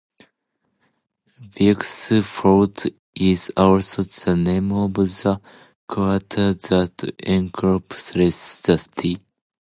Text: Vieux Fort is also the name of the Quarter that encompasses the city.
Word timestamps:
Vieux 1.57 2.23
Fort 2.23 2.87
is 3.13 3.51
also 3.55 4.01
the 4.01 4.35
name 4.35 4.71
of 4.71 4.95
the 4.95 5.39
Quarter 5.87 6.53
that 6.55 7.13
encompasses 7.23 8.61
the 8.61 8.79
city. 8.79 9.19